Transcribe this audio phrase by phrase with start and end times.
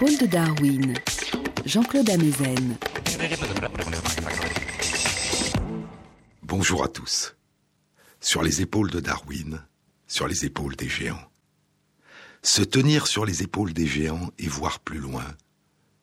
[0.00, 0.94] Épaules de Darwin,
[1.66, 2.78] Jean-Claude Amezen.
[6.42, 7.36] Bonjour à tous.
[8.18, 9.62] Sur les épaules de Darwin,
[10.06, 11.30] sur les épaules des géants.
[12.42, 15.26] Se tenir sur les épaules des géants et voir plus loin,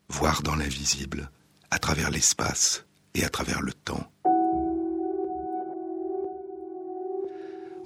[0.10, 1.32] voir dans l'invisible,
[1.72, 2.86] à travers l'espace
[3.16, 4.12] et à travers le temps.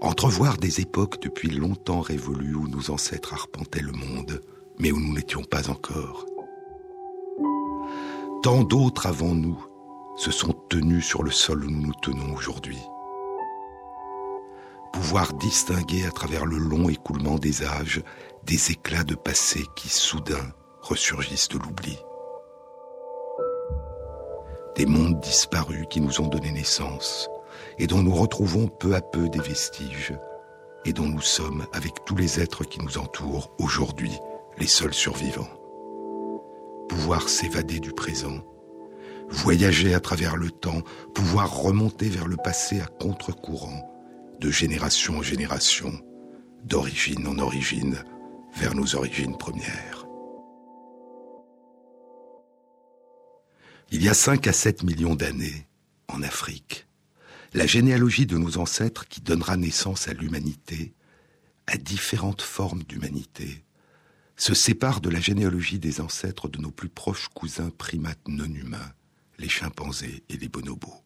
[0.01, 4.41] Entrevoir des époques depuis longtemps révolues où nos ancêtres arpentaient le monde,
[4.81, 6.25] mais où nous n'étions pas encore.
[8.41, 9.63] Tant d'autres avant nous
[10.17, 12.79] se sont tenus sur le sol où nous nous tenons aujourd'hui.
[14.91, 18.01] Pouvoir distinguer à travers le long écoulement des âges
[18.43, 20.51] des éclats de passé qui soudain
[20.81, 21.97] ressurgissent de l'oubli.
[24.75, 27.29] Des mondes disparus qui nous ont donné naissance
[27.77, 30.13] et dont nous retrouvons peu à peu des vestiges
[30.85, 34.11] et dont nous sommes, avec tous les êtres qui nous entourent, aujourd'hui
[34.61, 35.49] les seuls survivants.
[36.87, 38.45] Pouvoir s'évader du présent,
[39.27, 40.83] voyager à travers le temps,
[41.15, 43.91] pouvoir remonter vers le passé à contre-courant,
[44.39, 45.91] de génération en génération,
[46.63, 48.03] d'origine en origine,
[48.55, 50.05] vers nos origines premières.
[53.89, 55.65] Il y a 5 à 7 millions d'années,
[56.07, 56.85] en Afrique,
[57.55, 60.93] la généalogie de nos ancêtres qui donnera naissance à l'humanité,
[61.65, 63.63] à différentes formes d'humanité,
[64.35, 68.93] se sépare de la généalogie des ancêtres de nos plus proches cousins primates non humains,
[69.37, 71.03] les chimpanzés et les bonobos.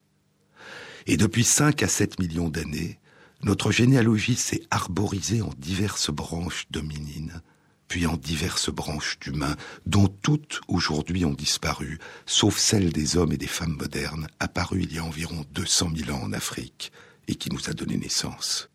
[1.07, 2.99] Et depuis 5 à 7 millions d'années,
[3.43, 7.41] notre généalogie s'est arborisée en diverses branches dominines,
[7.87, 13.37] puis en diverses branches d'humains, dont toutes aujourd'hui ont disparu, sauf celles des hommes et
[13.37, 16.91] des femmes modernes, apparues il y a environ 200 000 ans en Afrique,
[17.27, 18.69] et qui nous a donné naissance.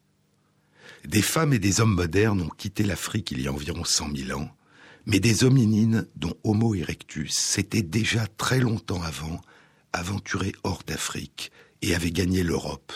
[1.06, 4.38] Des femmes et des hommes modernes ont quitté l'Afrique il y a environ 100 000
[4.38, 4.50] ans,
[5.06, 9.41] mais des hominines, dont Homo erectus, s'étaient déjà très longtemps avant
[9.93, 11.50] aventurés hors d'Afrique
[11.83, 12.93] et avaient gagné l'Europe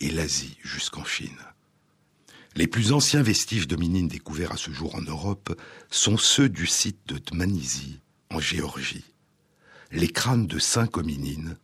[0.00, 1.36] et l'Asie jusqu'en Chine.
[2.56, 7.00] Les plus anciens vestiges d'hominines découverts à ce jour en Europe sont ceux du site
[7.06, 9.04] de Dmanisi, en Géorgie.
[9.92, 11.56] Les crânes de cinq hominines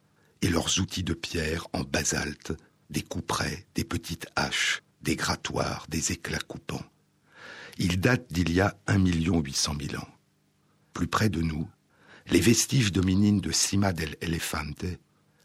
[0.42, 2.52] et leurs outils de pierre en basalte,
[2.90, 6.84] des couperets, des petites haches, des grattoirs, des éclats coupants.
[7.78, 10.08] Ils datent d'il y a 1 800 000 ans.
[10.92, 11.68] Plus près de nous,
[12.28, 14.86] les vestiges d'hominines de Cima del Elefante,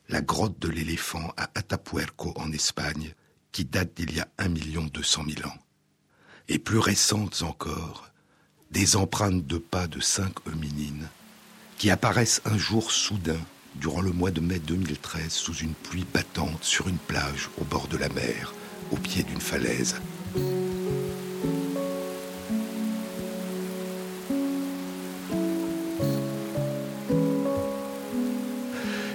[0.08, 3.14] la grotte de l'éléphant à Atapuerco en Espagne,
[3.52, 5.58] qui date d'il y a 1 200 000 ans.
[6.48, 8.09] Et plus récentes encore,
[8.72, 11.09] des empreintes de pas de cinq hominines
[11.78, 13.40] qui apparaissent un jour soudain
[13.75, 17.88] durant le mois de mai 2013 sous une pluie battante sur une plage au bord
[17.88, 18.53] de la mer,
[18.91, 19.95] au pied d'une falaise.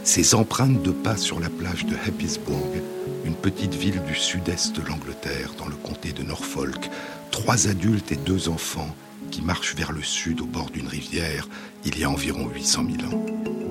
[0.04, 2.82] Ces empreintes de pas sur la plage de Happisburg
[3.24, 6.90] une petite ville du sud-est de l'Angleterre, dans le comté de Norfolk,
[7.30, 8.94] trois adultes et deux enfants
[9.30, 11.48] qui marchent vers le sud au bord d'une rivière
[11.84, 13.63] il y a environ 800 000 ans.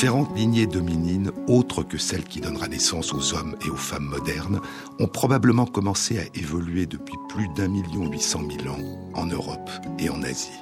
[0.00, 4.62] Différentes lignées dominines, autres que celles qui donnera naissance aux hommes et aux femmes modernes,
[4.98, 8.78] ont probablement commencé à évoluer depuis plus d'un million huit cent mille ans
[9.12, 9.68] en Europe
[9.98, 10.58] et en Asie.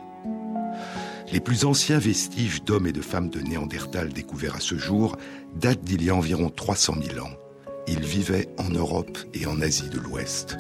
[1.32, 5.16] Les plus anciens vestiges d'hommes et de femmes de Néandertal découverts à ce jour
[5.54, 7.30] datent d'il y a environ 300 000 ans.
[7.86, 10.56] Ils vivaient en Europe et en Asie de l'Ouest.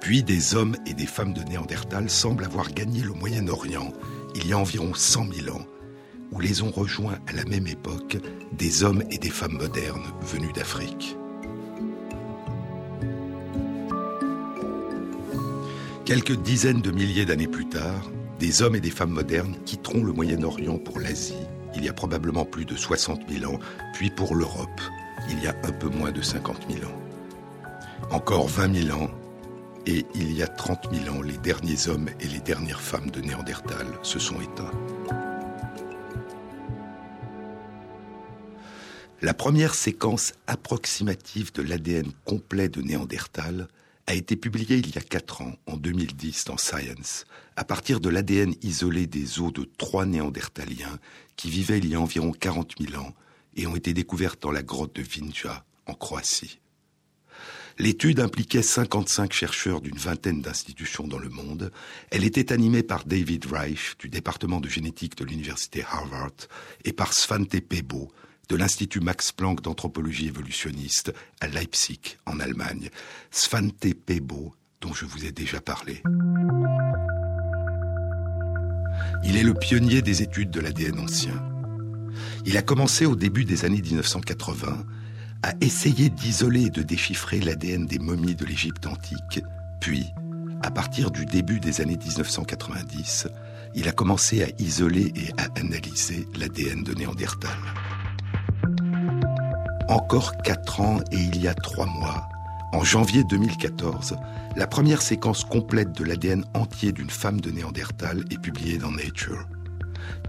[0.00, 3.92] Puis des hommes et des femmes de Néandertal semblent avoir gagné le Moyen-Orient
[4.34, 5.66] il y a environ 100 000 ans,
[6.32, 8.18] où les ont rejoints à la même époque
[8.52, 11.16] des hommes et des femmes modernes venus d'Afrique.
[16.04, 20.12] Quelques dizaines de milliers d'années plus tard, des hommes et des femmes modernes quitteront le
[20.12, 23.58] Moyen-Orient pour l'Asie, il y a probablement plus de 60 000 ans,
[23.94, 24.80] puis pour l'Europe,
[25.30, 26.98] il y a un peu moins de 50 000 ans.
[28.10, 29.10] Encore 20 000 ans,
[29.86, 33.20] et il y a 30 000 ans, les derniers hommes et les dernières femmes de
[33.20, 34.70] Néandertal se sont éteints.
[39.22, 43.68] La première séquence approximative de l'ADN complet de Néandertal
[44.08, 47.24] a été publié il y a quatre ans, en 2010, dans Science,
[47.54, 50.98] à partir de l'ADN isolé des os de trois néandertaliens
[51.36, 53.14] qui vivaient il y a environ 40 000 ans
[53.54, 56.58] et ont été découvertes dans la grotte de Vinja, en Croatie.
[57.78, 61.70] L'étude impliquait 55 chercheurs d'une vingtaine d'institutions dans le monde.
[62.10, 66.32] Elle était animée par David Reich du département de génétique de l'université Harvard
[66.84, 68.10] et par Svante Pebo
[68.48, 72.90] de l'Institut Max Planck d'anthropologie évolutionniste à Leipzig, en Allemagne,
[73.30, 76.02] Svante Pebo, dont je vous ai déjà parlé.
[79.24, 81.40] Il est le pionnier des études de l'ADN ancien.
[82.44, 84.84] Il a commencé au début des années 1980
[85.42, 89.42] à essayer d'isoler et de déchiffrer l'ADN des momies de l'Égypte antique,
[89.80, 90.06] puis,
[90.62, 93.26] à partir du début des années 1990,
[93.74, 97.50] il a commencé à isoler et à analyser l'ADN de Néandertal.
[99.88, 102.28] Encore quatre ans et il y a trois mois,
[102.72, 104.16] en janvier 2014,
[104.56, 109.46] la première séquence complète de l'ADN entier d'une femme de Néandertal est publiée dans Nature.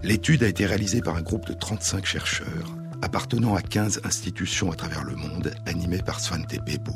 [0.02, 4.74] L'étude a été réalisée par un groupe de 35 chercheurs appartenant à 15 institutions à
[4.74, 6.92] travers le monde, animées par Svante Bebo.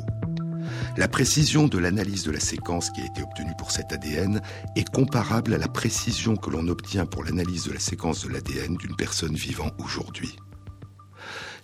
[0.97, 4.41] La précision de l'analyse de la séquence qui a été obtenue pour cet ADN
[4.75, 8.75] est comparable à la précision que l'on obtient pour l'analyse de la séquence de l'ADN
[8.75, 10.35] d'une personne vivant aujourd'hui.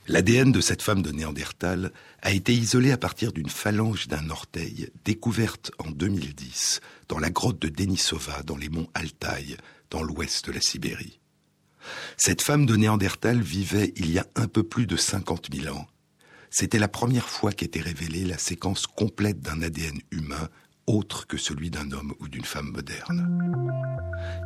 [0.07, 1.91] L'ADN de cette femme de Néandertal
[2.21, 6.79] a été isolé à partir d'une phalange d'un orteil découverte en 2010
[7.09, 9.57] dans la grotte de Denisova dans les monts Altaï,
[9.89, 11.19] dans l'ouest de la Sibérie.
[12.17, 15.87] Cette femme de Néandertal vivait il y a un peu plus de 50 000 ans.
[16.51, 20.49] C'était la première fois qu'était révélée la séquence complète d'un ADN humain
[20.87, 23.27] autre que celui d'un homme ou d'une femme moderne.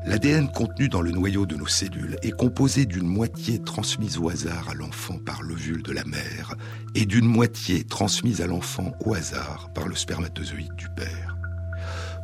[0.06, 4.70] L'ADN contenu dans le noyau de nos cellules est composé d'une moitié transmise au hasard
[4.70, 6.56] à l'enfant par l'ovule de la mère
[6.96, 11.38] et d'une moitié transmise à l'enfant au hasard par le spermatozoïde du père.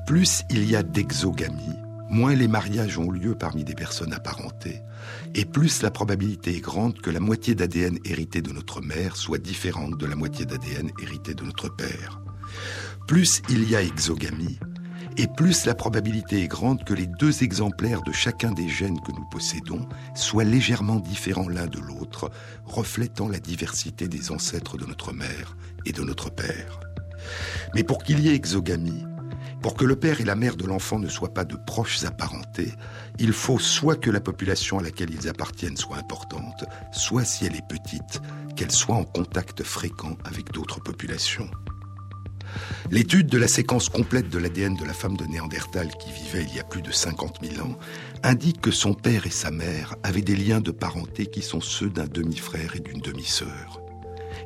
[0.05, 1.79] Plus il y a d'exogamie,
[2.09, 4.81] moins les mariages ont lieu parmi des personnes apparentées,
[5.33, 9.37] et plus la probabilité est grande que la moitié d'ADN hérité de notre mère soit
[9.37, 12.21] différente de la moitié d'ADN hérité de notre père.
[13.07, 14.57] Plus il y a exogamie,
[15.17, 19.11] et plus la probabilité est grande que les deux exemplaires de chacun des gènes que
[19.11, 22.31] nous possédons soient légèrement différents l'un de l'autre,
[22.65, 25.55] reflétant la diversité des ancêtres de notre mère
[25.85, 26.79] et de notre père.
[27.75, 29.05] Mais pour qu'il y ait exogamie,
[29.61, 32.73] pour que le père et la mère de l'enfant ne soient pas de proches apparentés,
[33.19, 37.55] il faut soit que la population à laquelle ils appartiennent soit importante, soit si elle
[37.55, 38.19] est petite,
[38.55, 41.49] qu'elle soit en contact fréquent avec d'autres populations.
[42.91, 46.55] L'étude de la séquence complète de l'ADN de la femme de Néandertal qui vivait il
[46.55, 47.77] y a plus de 50 000 ans
[48.23, 51.89] indique que son père et sa mère avaient des liens de parenté qui sont ceux
[51.89, 53.81] d'un demi-frère et d'une demi-sœur.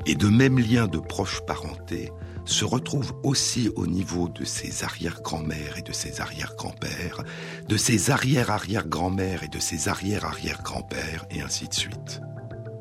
[0.06, 2.12] Et de mêmes liens de proche parenté
[2.46, 7.24] se retrouvent aussi au niveau de ses arrière-grand-mères et de ses arrière-grands-pères,
[7.68, 12.22] de ses arrière-arrière-grand-mères et de ses arrière-arrière-grands-pères, et ainsi de suite.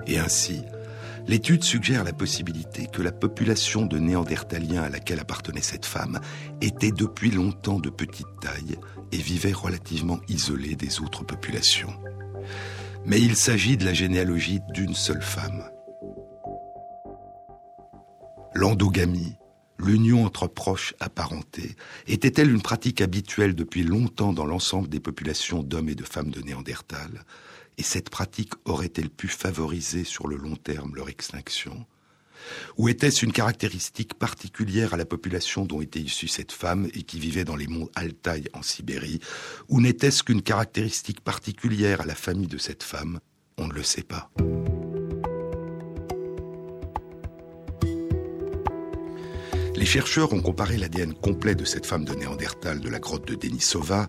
[0.06, 0.64] Et ainsi,
[1.28, 6.20] L'étude suggère la possibilité que la population de néandertaliens à laquelle appartenait cette femme
[6.62, 8.78] était depuis longtemps de petite taille
[9.12, 11.92] et vivait relativement isolée des autres populations.
[13.04, 15.68] Mais il s'agit de la généalogie d'une seule femme.
[18.54, 19.36] L'endogamie,
[19.78, 21.76] l'union entre proches apparentés,
[22.06, 26.40] était-elle une pratique habituelle depuis longtemps dans l'ensemble des populations d'hommes et de femmes de
[26.40, 27.24] Néandertal?
[27.78, 31.86] Et cette pratique aurait-elle pu favoriser sur le long terme leur extinction?
[32.76, 37.18] Ou était-ce une caractéristique particulière à la population dont était issue cette femme et qui
[37.18, 39.20] vivait dans les monts Altaï en Sibérie?
[39.68, 43.20] Ou n'était-ce qu'une caractéristique particulière à la famille de cette femme?
[43.56, 44.30] On ne le sait pas.
[49.78, 53.36] Les chercheurs ont comparé l'ADN complet de cette femme de Néandertal de la grotte de
[53.36, 54.08] Denisova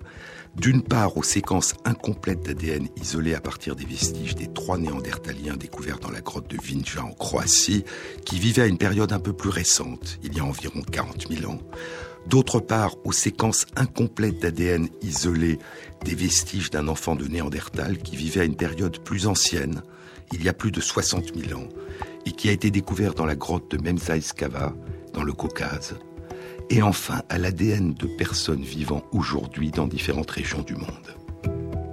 [0.56, 6.00] d'une part aux séquences incomplètes d'ADN isolées à partir des vestiges des trois néandertaliens découverts
[6.00, 7.86] dans la grotte de Vinja en Croatie,
[8.26, 11.52] qui vivaient à une période un peu plus récente, il y a environ 40 000
[11.52, 11.60] ans.
[12.26, 15.60] D'autre part aux séquences incomplètes d'ADN isolées
[16.04, 19.84] des vestiges d'un enfant de Néandertal qui vivait à une période plus ancienne,
[20.34, 21.70] il y a plus de 60 000 ans,
[22.26, 24.74] et qui a été découvert dans la grotte de Memzaïskava,
[25.13, 25.96] dans le Caucase,
[26.70, 31.16] et enfin à l'ADN de personnes vivant aujourd'hui dans différentes régions du monde.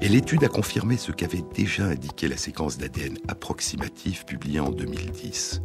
[0.00, 5.62] Et l'étude a confirmé ce qu'avait déjà indiqué la séquence d'ADN approximative publiée en 2010.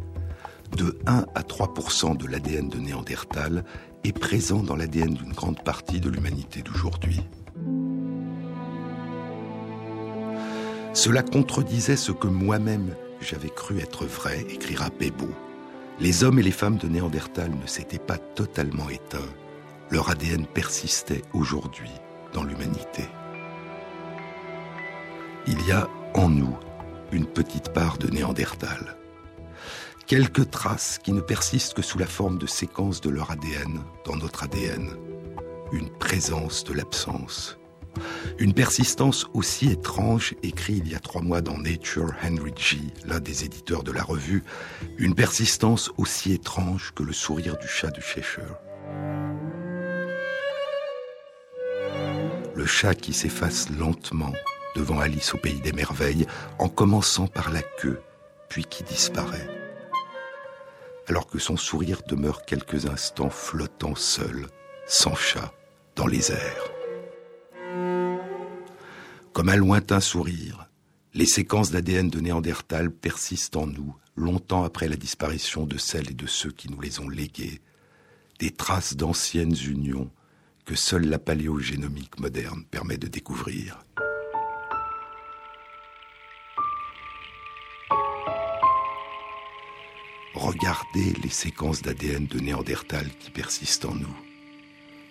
[0.76, 3.64] De 1 à 3% de l'ADN de Néandertal
[4.04, 7.20] est présent dans l'ADN d'une grande partie de l'humanité d'aujourd'hui.
[10.94, 15.28] Cela contredisait ce que moi-même j'avais cru être vrai, écrira Bebo
[16.02, 19.32] les hommes et les femmes de Néandertal ne s'étaient pas totalement éteints.
[19.88, 21.92] Leur ADN persistait aujourd'hui
[22.32, 23.04] dans l'humanité.
[25.46, 26.56] Il y a en nous
[27.12, 28.96] une petite part de Néandertal.
[30.08, 34.16] Quelques traces qui ne persistent que sous la forme de séquences de leur ADN dans
[34.16, 34.88] notre ADN.
[35.70, 37.60] Une présence de l'absence
[38.38, 43.20] une persistance aussi étrange, écrit il y a trois mois dans Nature Henry G., l'un
[43.20, 44.42] des éditeurs de la revue,
[44.98, 48.56] une persistance aussi étrange que le sourire du chat de Cheshire.
[52.54, 54.32] le chat qui s'efface lentement
[54.76, 56.26] devant Alice au pays des merveilles,
[56.58, 58.00] en commençant par la queue,
[58.48, 59.48] puis qui disparaît.
[61.08, 64.46] Alors que son sourire demeure quelques instants flottant seul,
[64.86, 65.52] sans chat,
[65.96, 66.71] dans les airs.
[69.42, 70.68] Comme un lointain sourire,
[71.14, 76.14] les séquences d'ADN de Néandertal persistent en nous longtemps après la disparition de celles et
[76.14, 77.60] de ceux qui nous les ont léguées,
[78.38, 80.12] des traces d'anciennes unions
[80.64, 83.84] que seule la paléogénomique moderne permet de découvrir.
[90.34, 94.16] Regardez les séquences d'ADN de Néandertal qui persistent en nous.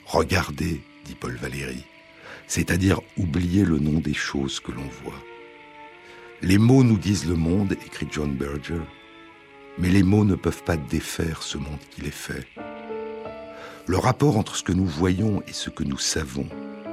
[0.05, 1.83] Regardez, dit Paul Valéry,
[2.47, 5.21] c'est-à-dire oublier le nom des choses que l'on voit.
[6.41, 8.81] Les mots nous disent le monde, écrit John Berger,
[9.77, 12.47] mais les mots ne peuvent pas défaire ce monde qui les fait.
[13.87, 16.47] Le rapport entre ce que nous voyons et ce que nous savons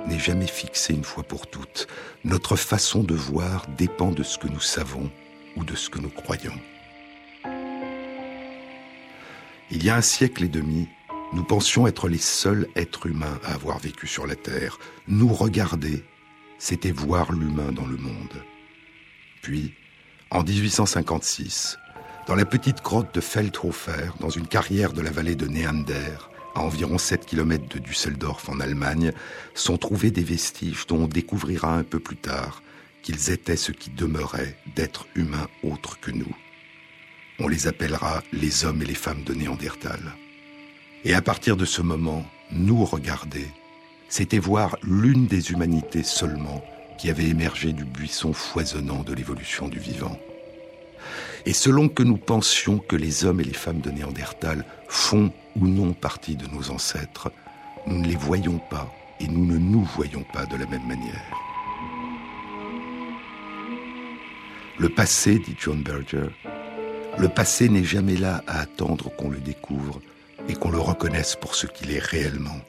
[0.07, 1.87] n'est jamais fixé une fois pour toutes.
[2.25, 5.11] Notre façon de voir dépend de ce que nous savons
[5.57, 6.59] ou de ce que nous croyons.
[9.71, 10.89] Il y a un siècle et demi,
[11.33, 14.79] nous pensions être les seuls êtres humains à avoir vécu sur la Terre.
[15.09, 16.05] Nous regarder,
[16.59, 18.43] c'était voir l'humain dans le monde.
[19.43, 19.75] Puis,
[20.31, 21.79] en 1856,
[22.27, 26.17] dans la petite grotte de Feldhofer, dans une carrière de la vallée de Neander,
[26.55, 29.13] à environ 7 km de Düsseldorf en Allemagne,
[29.55, 32.63] sont trouvés des vestiges dont on découvrira un peu plus tard
[33.03, 36.35] qu'ils étaient ce qui demeurait d'êtres humains autres que nous.
[37.39, 40.01] On les appellera les hommes et les femmes de Néandertal.
[41.05, 43.47] Et à partir de ce moment, nous regarder,
[44.09, 46.63] c'était voir l'une des humanités seulement
[46.99, 50.19] qui avait émergé du buisson foisonnant de l'évolution du vivant.
[51.47, 55.69] Et selon que nous pensions que les hommes et les femmes de Néandertal font ou
[55.69, 57.31] non partie de nos ancêtres,
[57.87, 61.23] nous ne les voyons pas et nous ne nous voyons pas de la même manière.
[64.79, 66.29] Le passé, dit John Berger,
[67.19, 70.01] le passé n'est jamais là à attendre qu'on le découvre
[70.47, 72.61] et qu'on le reconnaisse pour ce qu'il est réellement.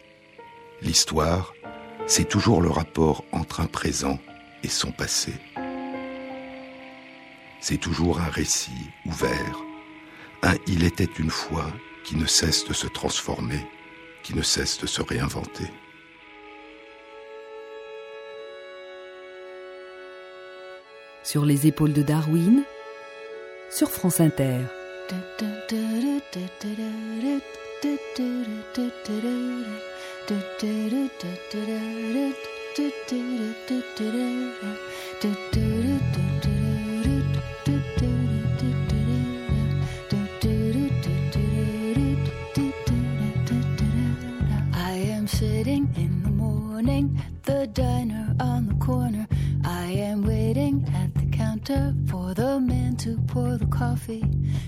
[0.81, 1.53] L'histoire,
[2.07, 4.17] c'est toujours le rapport entre un présent
[4.63, 5.33] et son passé.
[7.61, 9.63] C'est toujours un récit ouvert,
[10.43, 11.67] un il était une fois
[12.05, 13.67] qui ne cesse de se transformer,
[14.23, 15.69] qui ne cesse de se réinventer.
[21.23, 22.63] Sur les épaules de Darwin,
[23.69, 24.61] sur France Inter.
[25.11, 25.15] I
[45.11, 49.27] am sitting in the morning, the diner on the corner
[53.79, 54.21] coffee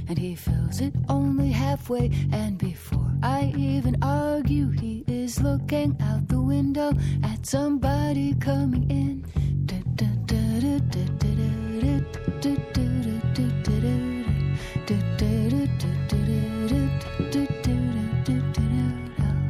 [0.08, 2.12] and he fills it only halfway.
[2.32, 9.26] And before I even argue, he is looking out the window at somebody coming in.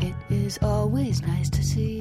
[0.02, 2.01] It is always nice to see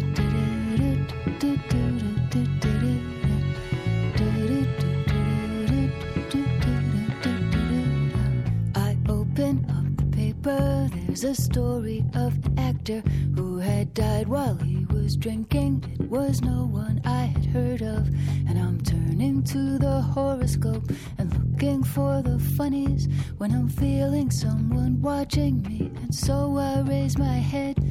[11.21, 13.03] There's a story of an actor
[13.35, 15.83] who had died while he was drinking.
[15.99, 18.07] It was no one I had heard of.
[18.47, 24.99] And I'm turning to the horoscope and looking for the funnies when I'm feeling someone
[24.99, 25.91] watching me.
[26.01, 27.90] And so I raise my head.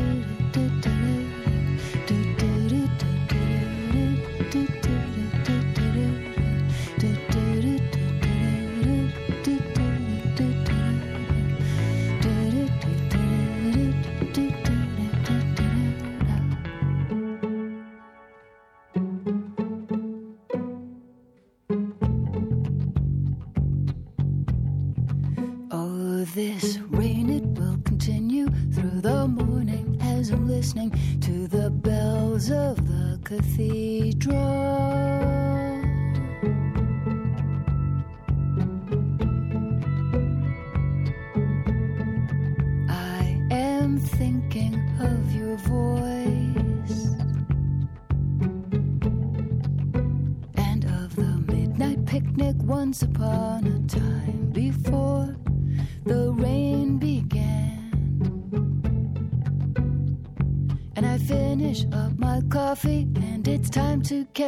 [33.41, 33.80] decir.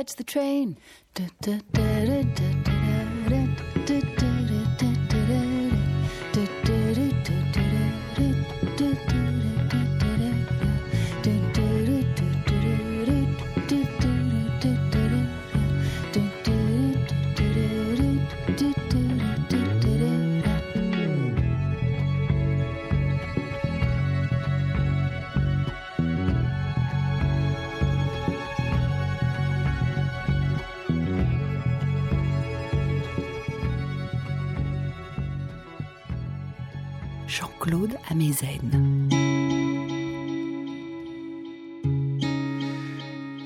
[0.04, 0.78] catch the train?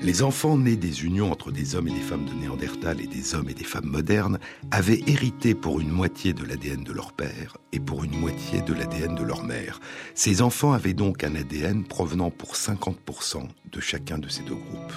[0.08, 3.34] Les enfants nés des unions entre des hommes et des femmes de Néandertal et des
[3.34, 4.38] hommes et des femmes modernes
[4.70, 8.72] avaient hérité pour une moitié de l'ADN de leur père et pour une moitié de
[8.72, 9.80] l'ADN de leur mère.
[10.14, 14.94] Ces enfants avaient donc un ADN provenant pour 50% de chacun de ces deux groupes.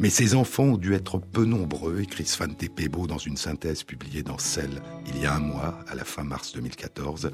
[0.00, 4.24] Mais ces enfants ont dû être peu nombreux, écrit Svante Pebo dans une synthèse publiée
[4.24, 7.30] dans Cell il y a un mois, à la fin mars 2014.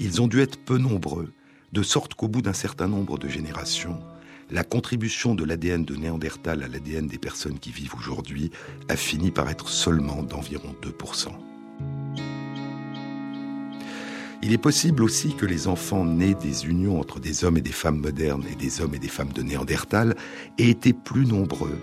[0.00, 1.34] Ils ont dû être peu nombreux,
[1.74, 4.00] de sorte qu'au bout d'un certain nombre de générations,
[4.50, 8.50] la contribution de l'ADN de Néandertal à l'ADN des personnes qui vivent aujourd'hui
[8.88, 11.28] a fini par être seulement d'environ 2%.
[14.42, 17.72] Il est possible aussi que les enfants nés des unions entre des hommes et des
[17.72, 20.16] femmes modernes et des hommes et des femmes de Néandertal
[20.58, 21.78] aient été plus nombreux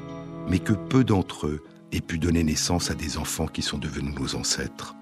[0.50, 4.16] mais que peu d'entre eux aient pu donner naissance à des enfants qui sont devenus
[4.16, 4.96] nos ancêtres.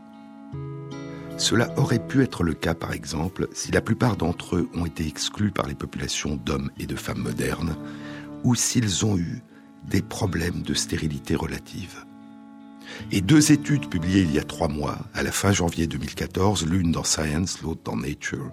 [1.38, 5.06] Cela aurait pu être le cas, par exemple, si la plupart d'entre eux ont été
[5.08, 7.76] exclus par les populations d'hommes et de femmes modernes,
[8.44, 9.42] ou s'ils ont eu
[9.90, 12.06] des problèmes de stérilité relative.
[13.12, 16.92] Et deux études publiées il y a trois mois, à la fin janvier 2014, l'une
[16.92, 18.52] dans Science, l'autre dans Nature,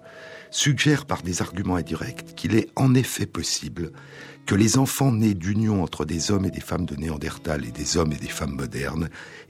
[0.50, 3.92] suggèrent par des arguments indirects qu'il est en effet possible
[4.46, 7.96] que les enfants nés d'union entre des hommes et des femmes de Néandertal et des
[7.96, 9.08] hommes et des femmes modernes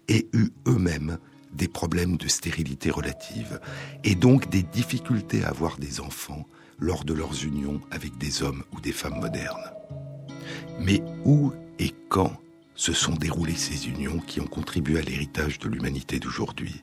[0.09, 1.19] aient eu eux-mêmes
[1.53, 3.61] des problèmes de stérilité relative
[4.05, 6.47] et donc des difficultés à avoir des enfants
[6.79, 9.73] lors de leurs unions avec des hommes ou des femmes modernes.
[10.79, 12.33] Mais où et quand
[12.75, 16.83] se sont déroulées ces unions qui ont contribué à l'héritage de l'humanité d'aujourd'hui?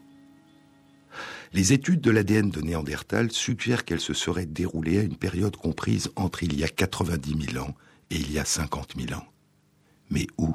[1.53, 6.12] Les études de l'ADN de Néandertal suggèrent qu'elles se seraient déroulées à une période comprise
[6.15, 7.73] entre il y a 90 000 ans
[8.12, 9.25] et il y a 50 000 ans.
[10.10, 10.53] Mais où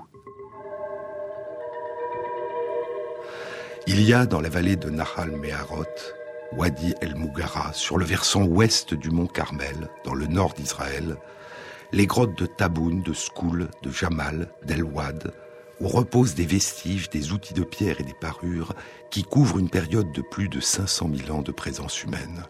[3.89, 5.85] Il y a dans la vallée de Nahal Meharot,
[6.53, 11.17] Wadi El Mugara, sur le versant ouest du mont Carmel, dans le nord d'Israël,
[11.91, 15.35] les grottes de Taboun, de Skoul, de Jamal, d'El Wad,
[15.81, 18.73] où reposent des vestiges, des outils de pierre et des parures
[19.11, 22.45] qui couvrent une période de plus de 500 000 ans de présence humaine.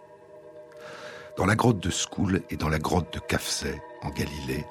[1.38, 4.66] Dans la grotte de Skoul et dans la grotte de Kafseh, en Galilée,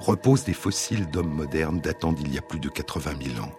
[0.00, 3.52] reposent des fossiles d'hommes modernes datant d'il y a plus de 80 000 ans.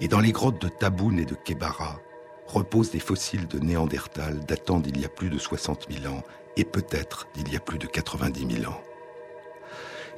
[0.00, 2.00] Et dans les grottes de Taboun et de Kebara
[2.46, 6.22] reposent des fossiles de Néandertal datant d'il y a plus de 60 000 ans
[6.56, 8.80] et peut-être d'il y a plus de 90 000 ans.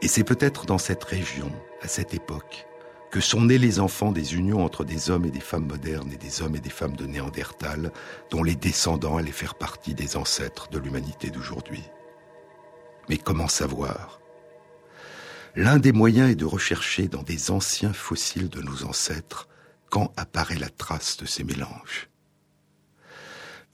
[0.03, 1.51] Et c'est peut-être dans cette région,
[1.83, 2.67] à cette époque,
[3.11, 6.17] que sont nés les enfants des unions entre des hommes et des femmes modernes et
[6.17, 7.93] des hommes et des femmes de Néandertal,
[8.31, 11.83] dont les descendants allaient faire partie des ancêtres de l'humanité d'aujourd'hui.
[13.09, 14.21] Mais comment savoir?
[15.57, 19.49] L'un des moyens est de rechercher dans des anciens fossiles de nos ancêtres
[19.91, 22.09] quand apparaît la trace de ces mélanges.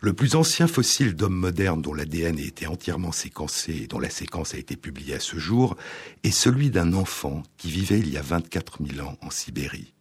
[0.00, 4.10] Le plus ancien fossile d'homme moderne dont l'ADN a été entièrement séquencé et dont la
[4.10, 5.76] séquence a été publiée à ce jour
[6.22, 9.94] est celui d'un enfant qui vivait il y a 24 000 ans en Sibérie.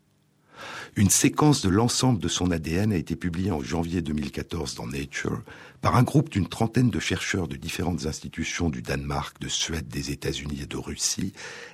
[0.97, 5.41] Une séquence de l'ensemble de son ADN a été publiée en janvier 2014 dans Nature
[5.81, 10.11] par un groupe d'une trentaine de chercheurs de différentes institutions du Danemark, de Suède, des
[10.11, 11.33] États-Unis et de Russie,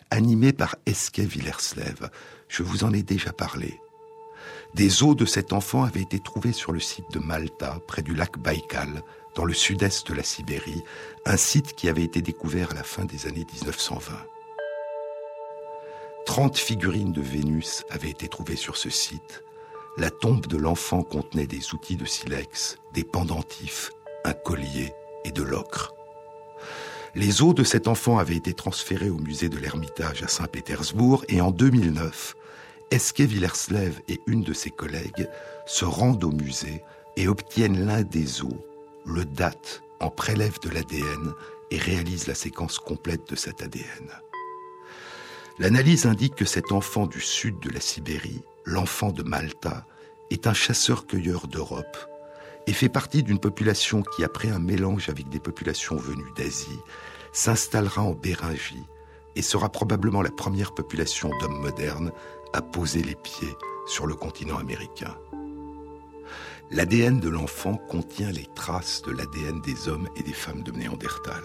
[0.10, 2.10] animés par Eske Villerslev.
[2.50, 3.80] Je vous en ai déjà parlé.
[4.74, 8.16] Des os de cet enfant avaient été trouvés sur le site de Malta, près du
[8.16, 9.04] lac Baïkal,
[9.36, 10.84] dans le sud-est de la Sibérie,
[11.26, 14.14] un site qui avait été découvert à la fin des années 1920.
[16.26, 19.44] Trente figurines de Vénus avaient été trouvées sur ce site.
[19.98, 23.92] La tombe de l'enfant contenait des outils de silex, des pendentifs,
[24.24, 24.94] un collier
[25.26, 25.94] et de l'ocre.
[27.14, 31.42] Les os de cet enfant avaient été transférés au musée de l'Ermitage à Saint-Pétersbourg et
[31.42, 32.36] en 2009,
[32.92, 35.30] Eske Villerslev et une de ses collègues
[35.66, 36.84] se rendent au musée
[37.16, 38.54] et obtiennent l'un des os,
[39.06, 41.34] le date, en prélève de l'ADN
[41.72, 44.12] et réalisent la séquence complète de cet ADN.
[45.58, 49.86] L'analyse indique que cet enfant du sud de la Sibérie, l'enfant de Malta,
[50.30, 51.98] est un chasseur-cueilleur d'Europe
[52.68, 56.80] et fait partie d'une population qui, après un mélange avec des populations venues d'Asie,
[57.32, 58.84] s'installera en Béringie
[59.36, 62.12] et sera probablement la première population d'hommes modernes
[62.54, 63.56] à poser les pieds
[63.88, 65.16] sur le continent américain.
[66.70, 71.44] L'ADN de l'enfant contient les traces de l'ADN des hommes et des femmes de Néandertal.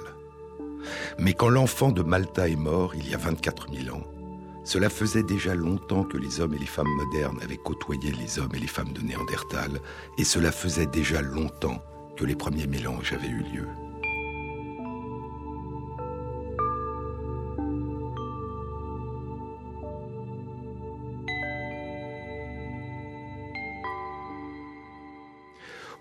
[1.19, 4.05] Mais quand l'enfant de Malta est mort, il y a 24 000 ans,
[4.65, 8.55] cela faisait déjà longtemps que les hommes et les femmes modernes avaient côtoyé les hommes
[8.55, 9.81] et les femmes de Néandertal,
[10.19, 11.83] et cela faisait déjà longtemps
[12.17, 13.69] que les premiers mélanges avaient eu lieu.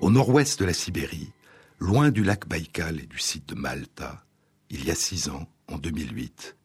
[0.06, 1.34] Au nord-ouest de la Sibérie,
[1.80, 4.24] loin du lac Baïkal et du site de Malta,
[4.70, 6.58] il y a six ans, en 2008,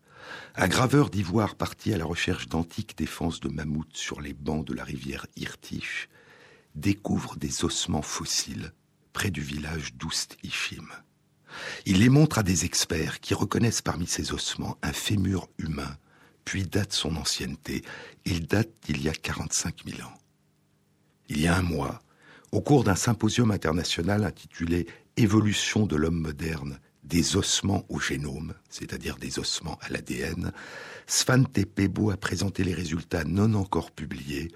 [0.57, 4.75] un graveur d'ivoire parti à la recherche d'antiques défenses de mammouths sur les bancs de
[4.75, 6.11] la rivière Irtish
[6.75, 8.75] découvre des ossements fossiles
[9.15, 10.91] près du village d'Oust-Ishim.
[11.87, 15.97] Il les montre à des experts qui reconnaissent parmi ces ossements un fémur humain,
[16.45, 17.87] puis date son ancienneté.
[18.27, 20.19] Il date d'il y a 45 000 ans.
[21.31, 22.03] Il y a un mois,
[22.53, 24.87] au cours d'un symposium international intitulé
[25.17, 30.53] Évolution de l'homme moderne des ossements au génome, c'est-à-dire des ossements à l'ADN,
[31.07, 34.49] Svante Pebo a présenté les résultats non encore publiés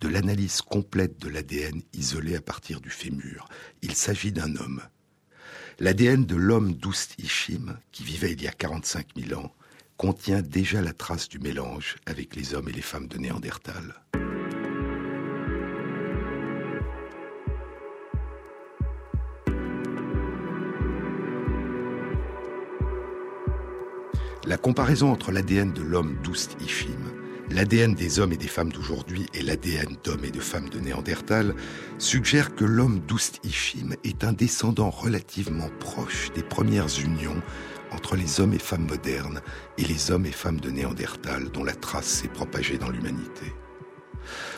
[0.00, 3.48] de l'analyse complète de l'ADN isolé à partir du fémur.
[3.82, 4.82] Il s'agit d'un homme.
[5.78, 9.52] L'ADN de l'homme d'Oust Ishim, qui vivait il y a 45 000 ans,
[9.96, 13.94] contient déjà la trace du mélange avec les hommes et les femmes de Néandertal.
[24.50, 26.98] La comparaison entre l'ADN de l'homme d'Oust Ishim,
[27.50, 31.54] l'ADN des hommes et des femmes d'aujourd'hui et l'ADN d'hommes et de femmes de Néandertal
[31.98, 37.40] suggère que l'homme d'Oust Ishim est un descendant relativement proche des premières unions
[37.92, 39.40] entre les hommes et femmes modernes
[39.78, 43.54] et les hommes et femmes de Néandertal dont la trace s'est propagée dans l'humanité.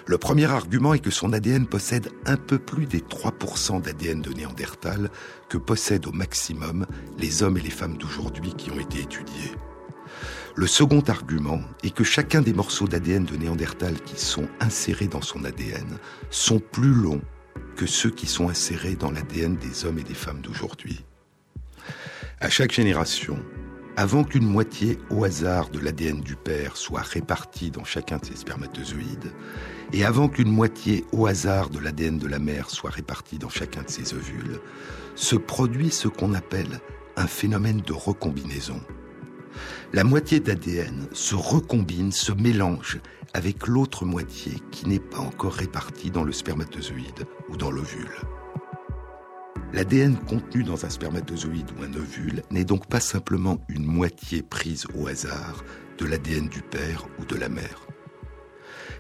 [0.07, 4.33] Le premier argument est que son ADN possède un peu plus des 3% d'ADN de
[4.33, 5.11] Néandertal
[5.51, 6.87] que possèdent au maximum
[7.19, 9.53] les hommes et les femmes d'aujourd'hui qui ont été étudiés.
[10.55, 15.23] Le second argument est que chacun des morceaux d'ADN de Néandertal qui sont insérés dans
[15.23, 17.23] son ADN sont plus longs
[17.75, 21.07] que ceux qui sont insérés dans l'ADN des hommes et des femmes d'aujourd'hui.
[22.39, 23.39] À chaque génération,
[23.97, 28.37] avant qu'une moitié au hasard de l'ADN du père soit répartie dans chacun de ses
[28.37, 29.33] spermatozoïdes,
[29.95, 33.85] et avant qu'une moitié au hasard de l'ADN de la mère soit répartie dans chacun
[33.85, 34.61] de ses ovules,
[35.15, 36.81] se produit ce qu'on appelle
[37.17, 38.81] un phénomène de recombinaison
[39.93, 43.01] la moitié d'ADN se recombine, se mélange
[43.35, 48.17] avec l'autre moitié qui n'est pas encore répartie dans le spermatozoïde ou dans l'ovule.
[49.73, 54.87] L'ADN contenu dans un spermatozoïde ou un ovule n'est donc pas simplement une moitié prise
[54.95, 55.65] au hasard
[55.99, 57.87] de l'ADN du père ou de la mère.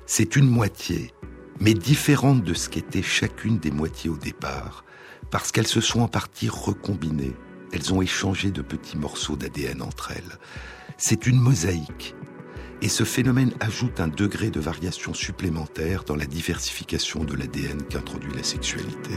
[0.06, 1.12] C'est une moitié,
[1.60, 4.84] mais différente de ce qu'était chacune des moitiés au départ,
[5.30, 7.36] parce qu'elles se sont en partie recombinées,
[7.72, 10.38] elles ont échangé de petits morceaux d'ADN entre elles.
[10.98, 12.14] C'est une mosaïque.
[12.82, 18.32] Et ce phénomène ajoute un degré de variation supplémentaire dans la diversification de l'ADN qu'introduit
[18.34, 19.14] la sexualité.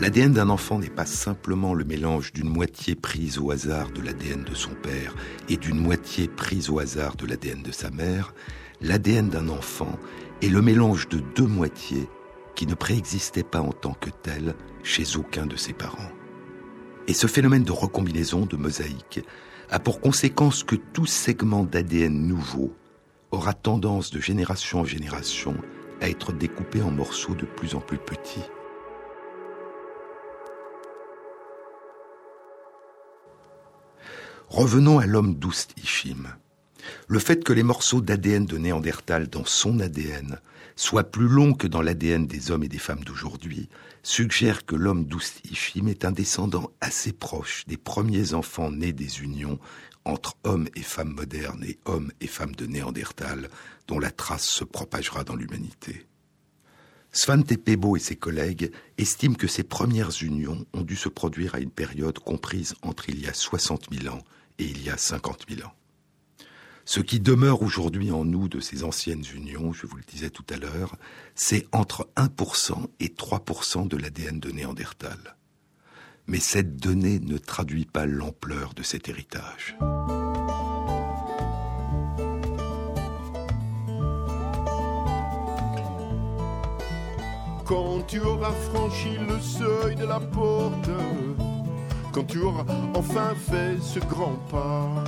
[0.00, 4.42] L'ADN d'un enfant n'est pas simplement le mélange d'une moitié prise au hasard de l'ADN
[4.42, 5.14] de son père
[5.48, 8.34] et d'une moitié prise au hasard de l'ADN de sa mère.
[8.80, 9.98] L'ADN d'un enfant
[10.42, 12.08] est le mélange de deux moitiés
[12.54, 16.10] qui ne préexistaient pas en tant que telles chez aucun de ses parents.
[17.06, 19.20] Et ce phénomène de recombinaison, de mosaïque,
[19.70, 22.72] a pour conséquence que tout segment d'ADN nouveau
[23.30, 25.56] aura tendance de génération en génération
[26.00, 28.44] à être découpé en morceaux de plus en plus petits.
[34.48, 36.28] Revenons à l'homme d'Oust Ishim.
[37.08, 40.38] Le fait que les morceaux d'ADN de Néandertal dans son ADN
[40.76, 43.68] soient plus longs que dans l'ADN des hommes et des femmes d'aujourd'hui
[44.02, 49.58] suggère que l'homme d'Oust-Ishim est un descendant assez proche des premiers enfants nés des unions
[50.04, 53.48] entre hommes et femmes modernes et hommes et femmes de Néandertal,
[53.86, 56.06] dont la trace se propagera dans l'humanité.
[57.12, 61.60] Svante Pebo et ses collègues estiment que ces premières unions ont dû se produire à
[61.60, 64.24] une période comprise entre il y a 60 000 ans
[64.58, 65.72] et il y a 50 000 ans.
[66.86, 70.44] Ce qui demeure aujourd'hui en nous de ces anciennes unions, je vous le disais tout
[70.50, 70.96] à l'heure,
[71.34, 75.36] c'est entre 1% et 3% de l'ADN de Néandertal.
[76.26, 79.76] Mais cette donnée ne traduit pas l'ampleur de cet héritage.
[87.64, 90.90] Quand tu auras franchi le seuil de la porte,
[92.12, 95.02] quand tu auras enfin fait ce grand pas,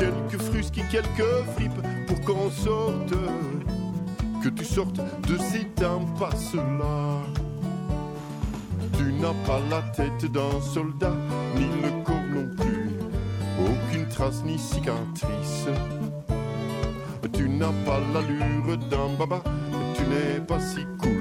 [0.00, 3.14] quelques frusques, quelques fripes pour qu'on sorte,
[4.42, 7.20] que tu sortes de cet impasse-là.
[8.96, 11.14] Tu n'as pas la tête d'un soldat,
[11.54, 12.90] ni le corps non plus,
[13.68, 15.68] aucune trace ni cicatrice.
[17.34, 19.42] Tu n'as pas l'allure d'un baba,
[19.94, 21.20] tu n'es pas si cool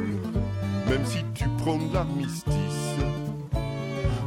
[0.90, 2.98] même si tu prônes l'armistice.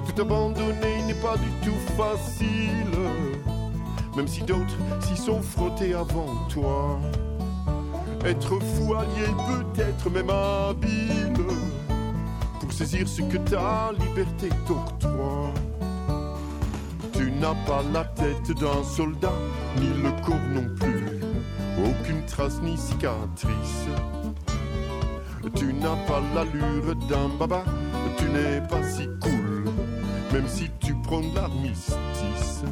[0.07, 2.99] Tout abandonner n'est pas du tout facile,
[4.17, 7.01] même si d'autres s'y sont frottés avant toi.
[8.25, 11.33] Être fou allié peut-être même habile
[12.61, 15.53] pour saisir ce que ta liberté t'octroie.
[17.13, 19.33] Tu n'as pas la tête d'un soldat,
[19.79, 21.21] ni le corps non plus,
[21.85, 23.87] aucune trace ni cicatrice.
[25.57, 27.65] Tu n'as pas l'allure d'un baba,
[28.17, 29.65] tu n'es pas si cool,
[30.33, 32.63] même si tu prônes l'armistice.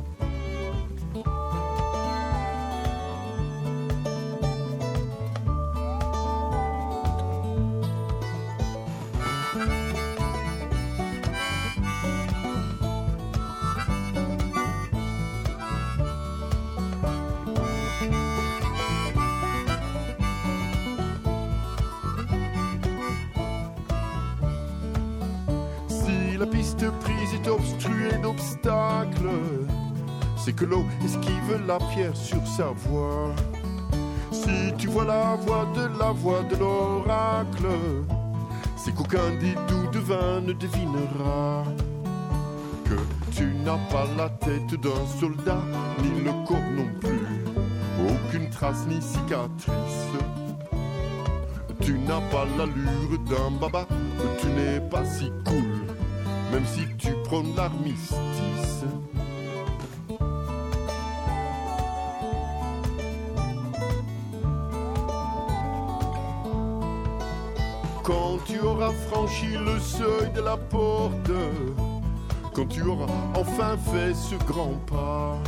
[30.64, 33.34] L'eau esquive la pierre sur sa voie.
[34.32, 37.68] Si tu vois la voix de la voix de l'oracle,
[38.76, 41.64] c'est qu'aucun des doux devin ne devinera
[42.84, 42.96] que
[43.32, 45.62] tu n'as pas la tête d'un soldat,
[46.02, 47.44] ni le corps non plus,
[48.08, 50.08] aucune trace ni cicatrice.
[51.80, 53.86] Tu n'as pas l'allure d'un baba,
[54.40, 55.84] tu n'es pas si cool,
[56.52, 58.39] même si tu prônes l'armistice.
[68.92, 71.30] Franchi le seuil de la porte,
[72.54, 75.42] quand tu auras enfin fait ce grand pas,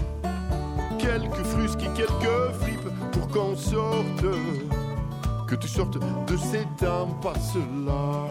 [0.99, 4.25] quelques frusques et quelques fripes pour qu'on sorte,
[5.49, 8.29] que tu sortes de cette impasse-là.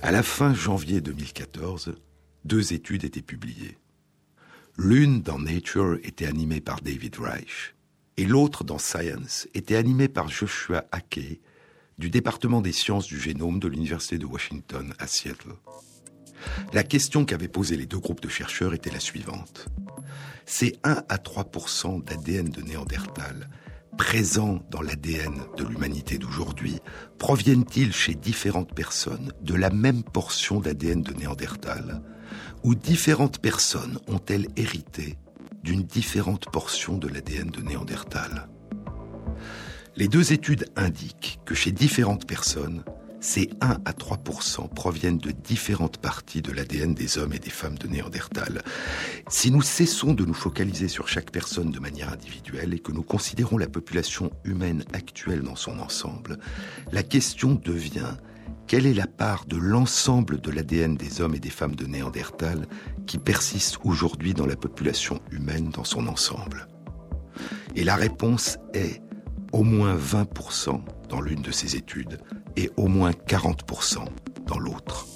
[0.00, 1.94] À la fin janvier 2014,
[2.44, 3.78] deux études étaient publiées.
[4.78, 7.74] L'une dans Nature était animée par David Reich
[8.16, 11.40] et l'autre dans Science était animé par Joshua Hackey
[11.98, 15.54] du département des sciences du génome de l'Université de Washington à Seattle.
[16.72, 19.66] La question qu'avaient posée les deux groupes de chercheurs était la suivante.
[20.44, 23.48] Ces 1 à 3% d'ADN de Néandertal
[23.96, 26.78] présents dans l'ADN de l'humanité d'aujourd'hui
[27.18, 32.02] proviennent-ils chez différentes personnes de la même portion d'ADN de Néandertal
[32.62, 35.16] ou différentes personnes ont-elles hérité
[35.62, 38.48] d'une différente portion de l'ADN de Néandertal?
[39.98, 42.84] Les deux études indiquent que chez différentes personnes,
[43.18, 47.78] ces 1 à 3% proviennent de différentes parties de l'ADN des hommes et des femmes
[47.78, 48.62] de Néandertal.
[49.30, 53.02] Si nous cessons de nous focaliser sur chaque personne de manière individuelle et que nous
[53.02, 56.40] considérons la population humaine actuelle dans son ensemble,
[56.92, 58.16] la question devient
[58.66, 62.66] quelle est la part de l'ensemble de l'ADN des hommes et des femmes de Néandertal
[63.06, 66.68] qui persiste aujourd'hui dans la population humaine dans son ensemble?
[67.74, 69.00] Et la réponse est
[69.52, 72.18] au moins 20% dans l'une de ces études
[72.56, 74.04] et au moins 40%
[74.46, 75.06] dans l'autre.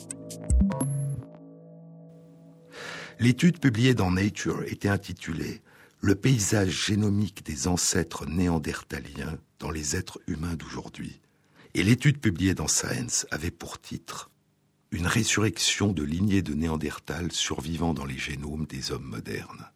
[3.19, 5.63] L'étude publiée dans Nature était intitulée
[6.01, 11.21] Le paysage génomique des ancêtres néandertaliens dans les êtres humains d'aujourd'hui
[11.75, 14.31] et l'étude publiée dans Science avait pour titre
[14.91, 19.71] Une résurrection de lignées de Néandertal survivant dans les génomes des hommes modernes.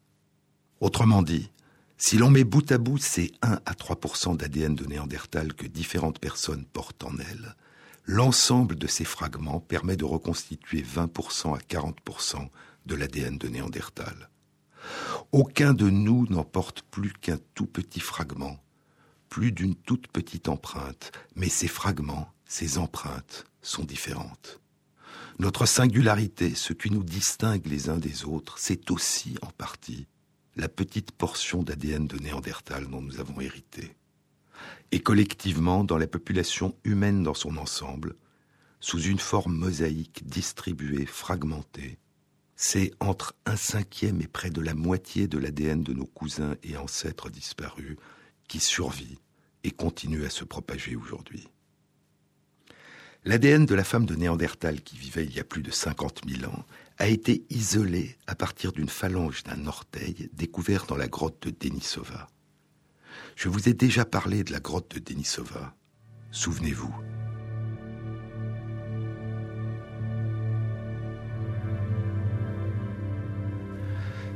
[0.81, 1.51] Autrement dit,
[1.97, 6.19] si l'on met bout à bout ces 1 à 3% d'ADN de Néandertal que différentes
[6.19, 7.55] personnes portent en elles,
[8.05, 12.49] l'ensemble de ces fragments permet de reconstituer 20% à 40%
[12.87, 14.29] de l'ADN de Néandertal.
[15.33, 18.59] Aucun de nous n'en porte plus qu'un tout petit fragment,
[19.29, 24.61] plus d'une toute petite empreinte, mais ces fragments, ces empreintes sont différentes.
[25.39, 30.07] Notre singularité, ce qui nous distingue les uns des autres, c'est aussi en partie
[30.57, 33.97] la petite portion d'ADN de Néandertal dont nous avons hérité.
[34.93, 38.15] Et collectivement, dans la population humaine dans son ensemble,
[38.81, 41.99] sous une forme mosaïque distribuée, fragmentée,
[42.57, 46.77] c'est entre un cinquième et près de la moitié de l'ADN de nos cousins et
[46.77, 47.97] ancêtres disparus
[48.47, 49.19] qui survit
[49.65, 51.49] et continue à se propager aujourd'hui.
[53.25, 56.51] L'ADN de la femme de Néandertal qui vivait il y a plus de 50 000
[56.51, 56.67] ans
[56.99, 62.29] a été isolé à partir d'une phalange d'un orteil découvert dans la grotte de Denisova.
[63.37, 65.75] Je vous ai déjà parlé de la grotte de Denisova.
[66.31, 66.95] Souvenez-vous.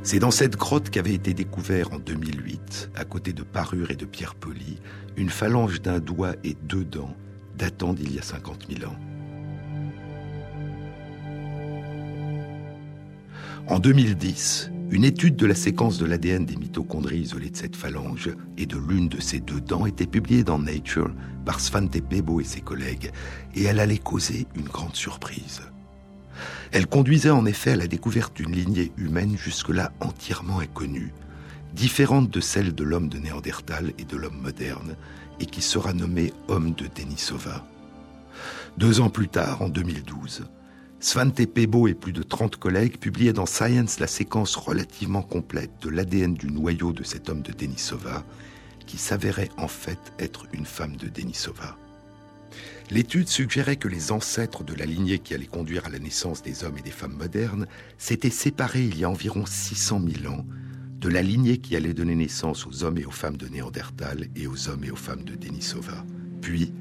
[0.01, 4.05] C'est dans cette grotte qu'avait été découvert en 2008, à côté de parures et de
[4.05, 4.79] pierres polies,
[5.17, 7.15] une phalange d'un doigt et deux dents
[7.55, 9.08] datant d'il y a 50 000 ans.
[13.69, 18.31] En 2010, une étude de la séquence de l'ADN des mitochondries isolées de cette phalange
[18.57, 21.13] et de l'une de ces deux dents était publiée dans Nature
[21.45, 23.11] par Svante Pebo et ses collègues,
[23.53, 25.61] et elle allait causer une grande surprise.
[26.71, 31.13] Elle conduisait en effet à la découverte d'une lignée humaine jusque-là entièrement inconnue,
[31.75, 34.95] différente de celle de l'homme de Néandertal et de l'homme moderne,
[35.39, 37.67] et qui sera nommé homme de Denisova.
[38.79, 40.45] Deux ans plus tard, en 2012,
[41.01, 45.89] Svante Pebo et plus de 30 collègues publiaient dans Science la séquence relativement complète de
[45.89, 48.25] l'ADN du noyau de cet homme de Denisova,
[48.85, 51.77] qui s'avérait en fait être une femme de Denisova.
[52.91, 56.65] L'étude suggérait que les ancêtres de la lignée qui allait conduire à la naissance des
[56.65, 60.45] hommes et des femmes modernes s'étaient séparés il y a environ 600 000 ans
[60.99, 64.47] de la lignée qui allait donner naissance aux hommes et aux femmes de Néandertal et
[64.47, 66.03] aux hommes et aux femmes de Denisova.
[66.41, 66.73] Puis,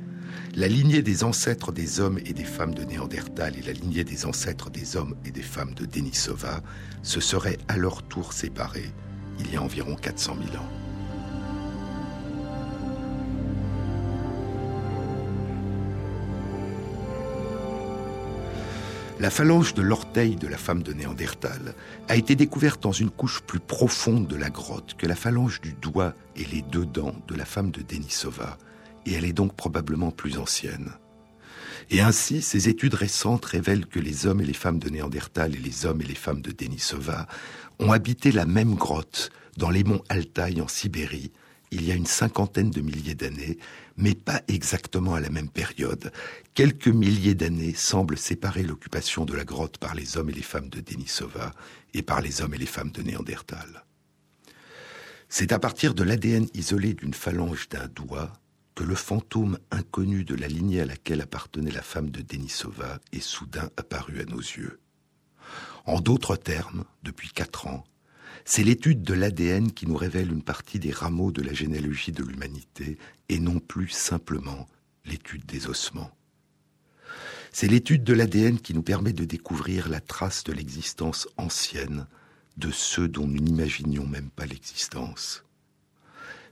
[0.55, 4.27] la lignée des ancêtres des hommes et des femmes de Néandertal et la lignée des
[4.27, 6.63] ancêtres des hommes et des femmes de Denisova
[7.03, 8.93] se seraient à leur tour séparées
[9.41, 10.69] il y a environ 400 000 ans.
[19.21, 21.75] La phalange de l'orteil de la femme de Néandertal
[22.09, 25.73] a été découverte dans une couche plus profonde de la grotte que la phalange du
[25.73, 28.59] doigt et les deux dents de la femme de Denisova,
[29.09, 30.93] et elle est donc probablement plus ancienne.
[31.91, 35.59] Et ainsi, ces études récentes révèlent que les hommes et les femmes de Néandertal et
[35.59, 37.27] les hommes et les femmes de Denisova
[37.79, 41.33] ont habité la même grotte dans les monts Altaï en Sibérie
[41.71, 43.59] il y a une cinquantaine de milliers d'années,
[43.97, 46.13] mais pas exactement à la même période.
[46.55, 50.71] Quelques milliers d'années semblent séparer l'occupation de la grotte par les hommes et les femmes
[50.71, 51.53] de Denisova
[51.95, 53.85] et par les hommes et les femmes de Néandertal.
[55.29, 58.33] C'est à partir de l'ADN isolé d'une phalange d'un doigt
[58.79, 63.19] que le fantôme inconnu de la lignée à laquelle appartenait la femme de Denisova est
[63.19, 64.79] soudain apparu à nos yeux.
[65.85, 67.83] En d'autres termes, depuis quatre ans,
[68.45, 72.23] c'est l'étude de l'ADN qui nous révèle une partie des rameaux de la généalogie de
[72.23, 74.69] l'humanité et non plus simplement
[75.05, 76.13] l'étude des ossements.
[77.51, 82.07] C'est l'étude de l'ADN qui nous permet de découvrir la trace de l'existence ancienne
[82.57, 85.43] de ceux dont nous n'imaginions même pas l'existence.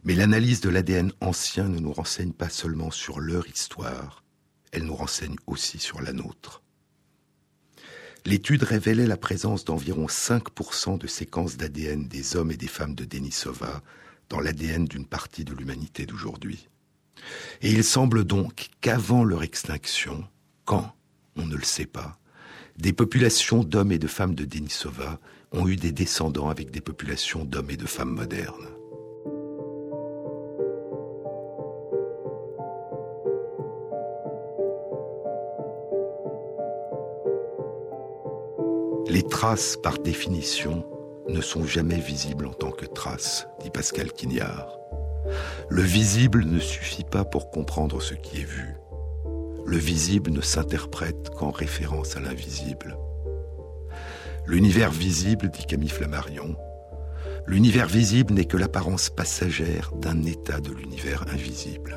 [0.07, 4.23] Mais l'analyse de l'ADN ancien ne nous renseigne pas seulement sur leur histoire,
[4.71, 6.63] elle nous renseigne aussi sur la nôtre.
[8.25, 13.05] L'étude révélait la présence d'environ 5% de séquences d'ADN des hommes et des femmes de
[13.05, 13.83] Denisova
[14.29, 16.69] dans l'ADN d'une partie de l'humanité d'aujourd'hui.
[17.61, 20.25] Et il semble donc qu'avant leur extinction,
[20.65, 20.95] quand,
[21.35, 22.17] on ne le sait pas,
[22.79, 25.19] des populations d'hommes et de femmes de Denisova
[25.51, 28.76] ont eu des descendants avec des populations d'hommes et de femmes modernes.
[39.17, 40.85] Les traces, par définition,
[41.31, 44.77] ne sont jamais visibles en tant que traces, dit Pascal Quignard.
[45.71, 48.75] Le visible ne suffit pas pour comprendre ce qui est vu.
[49.65, 52.99] Le visible ne s'interprète qu'en référence à l'invisible.
[54.47, 56.55] L'univers visible, dit Camille Flammarion,
[57.47, 61.97] l'univers visible n'est que l'apparence passagère d'un état de l'univers invisible.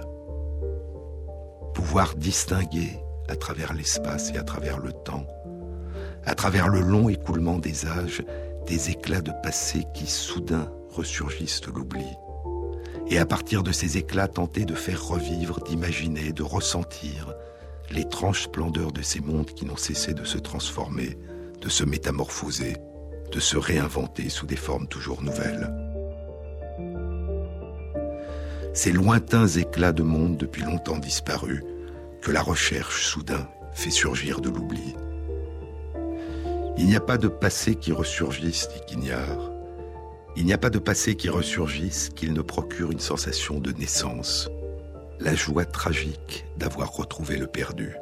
[1.73, 2.97] Pouvoir distinguer,
[3.27, 5.27] à travers l'espace et à travers le temps,
[6.29, 8.23] à travers le long écoulement des âges,
[8.67, 12.05] des éclats de passé qui soudain ressurgissent de l'oubli.
[13.09, 17.33] Et à partir de ces éclats, tenter de faire revivre, d'imaginer, de ressentir
[17.89, 21.17] l'étrange splendeur de ces mondes qui n'ont cessé de se transformer,
[21.61, 22.77] de se métamorphoser,
[23.31, 25.73] de se réinventer sous des formes toujours nouvelles.
[28.75, 31.63] ces lointains éclats de monde depuis longtemps disparus,
[32.21, 34.95] que la recherche soudain fait surgir de l'oubli.
[36.79, 39.51] Il n'y a pas de passé qui ressurgisse, dit Quignard.
[40.37, 44.49] Il n'y a pas de passé qui ressurgisse qu'il ne procure une sensation de naissance,
[45.19, 47.97] la joie tragique d'avoir retrouvé le perdu.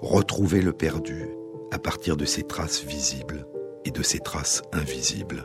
[0.00, 1.28] Retrouver le perdu
[1.72, 3.44] à partir de ses traces visibles
[3.84, 5.44] et de ses traces invisibles.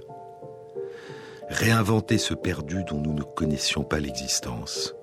[1.50, 4.94] Réinventer ce perdu dont nous ne connaissions pas l'existence.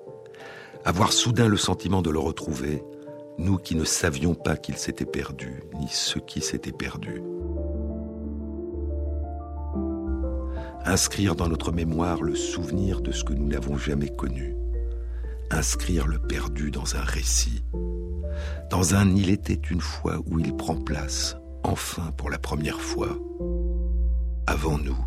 [0.85, 2.81] Avoir soudain le sentiment de le retrouver,
[3.37, 7.21] nous qui ne savions pas qu'il s'était perdu, ni ce qui s'était perdu.
[10.85, 14.55] Inscrire dans notre mémoire le souvenir de ce que nous n'avons jamais connu.
[15.51, 17.63] Inscrire le perdu dans un récit.
[18.69, 23.19] Dans un Il était une fois où il prend place, enfin pour la première fois,
[24.47, 24.97] avant nous,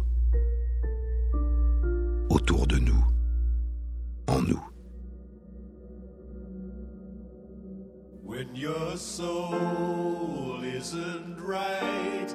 [2.30, 3.04] autour de nous,
[4.28, 4.73] en nous.
[8.34, 12.34] When your soul isn't right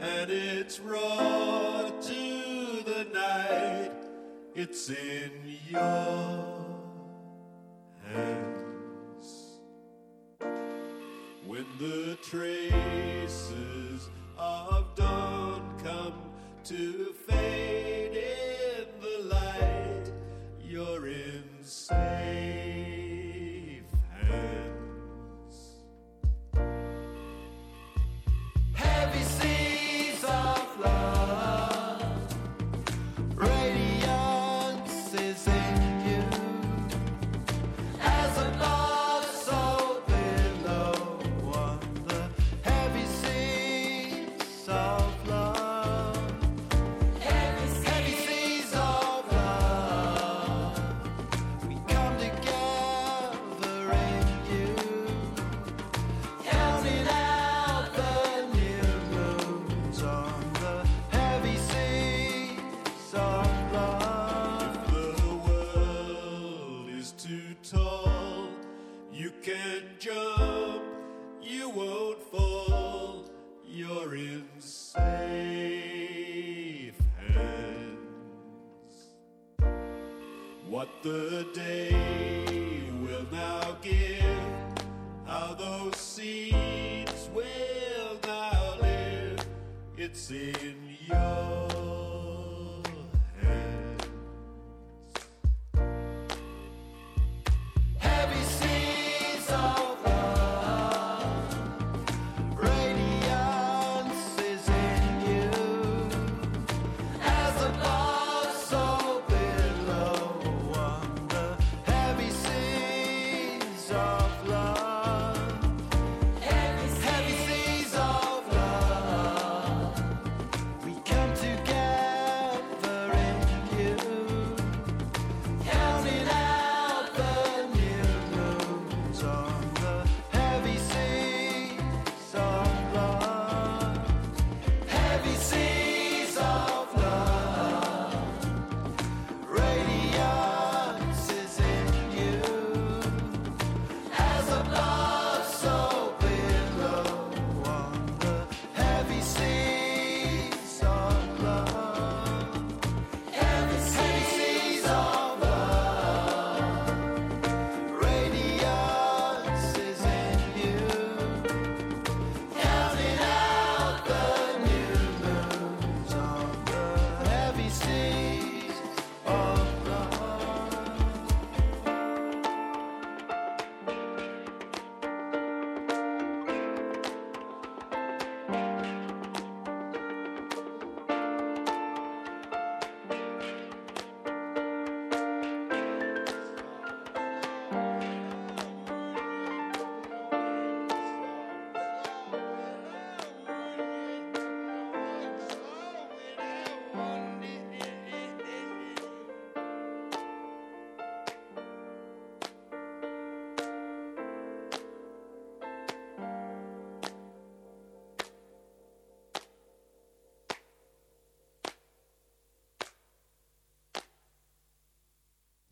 [0.00, 3.92] and it's raw to the night,
[4.56, 5.30] it's in
[5.70, 6.66] your
[8.12, 9.60] hands.
[11.46, 16.14] When the traces of dawn come
[16.64, 17.97] to fade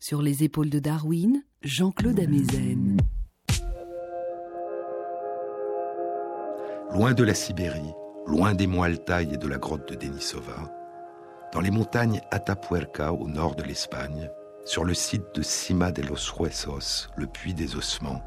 [0.07, 2.95] Sur les épaules de Darwin, Jean-Claude Amezen.
[6.93, 7.93] Loin de la Sibérie,
[8.25, 10.73] loin des monts Altaï et de la grotte de Denisova,
[11.51, 14.29] dans les montagnes Atapuerca au nord de l'Espagne,
[14.63, 18.21] sur le site de Cima de los Huesos, le puits des ossements,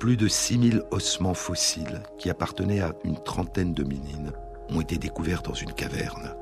[0.00, 4.32] plus de 6000 ossements fossiles qui appartenaient à une trentaine d'hominines
[4.70, 6.34] ont été découverts dans une caverne.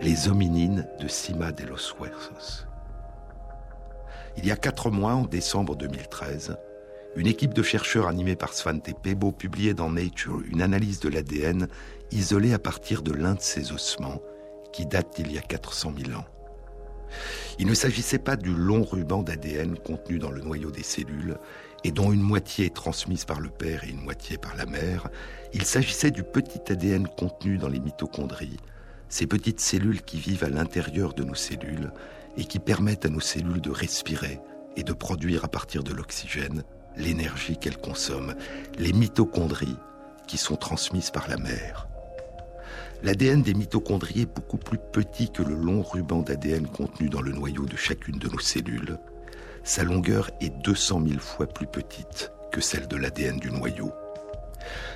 [0.00, 2.68] Les hominines de Cima de los Huesos.
[4.36, 6.56] Il y a quatre mois, en décembre 2013,
[7.16, 11.68] une équipe de chercheurs animée par Svante Pebo publiait dans Nature une analyse de l'ADN
[12.10, 14.22] isolée à partir de l'un de ces ossements
[14.72, 16.24] qui date d'il y a 400 000 ans.
[17.58, 21.36] Il ne s'agissait pas du long ruban d'ADN contenu dans le noyau des cellules
[21.84, 25.10] et dont une moitié est transmise par le père et une moitié par la mère.
[25.52, 28.56] Il s'agissait du petit ADN contenu dans les mitochondries,
[29.10, 31.92] ces petites cellules qui vivent à l'intérieur de nos cellules
[32.36, 34.40] et qui permettent à nos cellules de respirer
[34.76, 36.64] et de produire à partir de l'oxygène
[36.96, 38.34] l'énergie qu'elles consomment,
[38.78, 39.76] les mitochondries
[40.26, 41.88] qui sont transmises par la mère.
[43.02, 47.32] L'ADN des mitochondries est beaucoup plus petit que le long ruban d'ADN contenu dans le
[47.32, 48.98] noyau de chacune de nos cellules.
[49.64, 53.92] Sa longueur est 200 000 fois plus petite que celle de l'ADN du noyau.